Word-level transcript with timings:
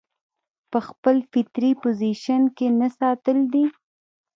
پۀ 0.71 0.79
خپل 0.87 1.15
فطري 1.31 1.71
پوزيشن 1.81 2.41
کښې 2.55 2.67
نۀ 2.79 2.87
ساتل 2.99 3.37
دي 3.53 3.65